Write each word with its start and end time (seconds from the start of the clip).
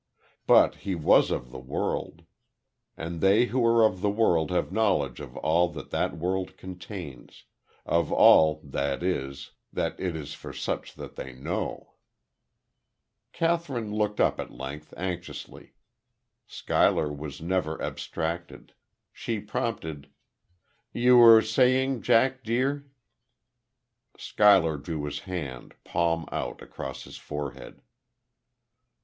But 0.47 0.77
he 0.81 0.95
was 0.95 1.29
of 1.29 1.51
the 1.51 1.59
world; 1.59 2.23
and 2.97 3.21
they 3.21 3.45
who 3.45 3.63
are 3.63 3.85
of 3.85 4.01
the 4.01 4.09
world 4.09 4.49
have 4.49 4.71
knowledge 4.71 5.19
of 5.19 5.37
all 5.37 5.69
that 5.73 5.91
that 5.91 6.17
world 6.17 6.57
contains 6.57 7.43
of 7.85 8.11
all, 8.11 8.59
that 8.63 9.03
is, 9.03 9.51
that 9.71 9.99
it 9.99 10.15
is 10.15 10.33
for 10.33 10.53
such 10.53 10.97
as 10.97 11.11
they 11.13 11.33
to 11.33 11.39
know. 11.39 11.93
Kathryn 13.31 13.93
looked 13.93 14.19
up, 14.19 14.39
at 14.39 14.49
length, 14.49 14.91
anxiously. 14.97 15.75
Schuyler 16.47 17.13
was 17.13 17.39
never 17.39 17.79
abstracted. 17.79 18.73
She 19.13 19.39
prompted: 19.39 20.09
"You 20.93 21.17
were 21.17 21.43
saying, 21.43 22.01
Jack, 22.01 22.43
dear" 22.43 22.87
Schuyler 24.17 24.77
drew 24.77 25.03
his 25.03 25.19
hand, 25.19 25.75
palm 25.83 26.25
out, 26.31 26.59
across 26.63 27.03
his 27.03 27.17
forehead. 27.19 27.83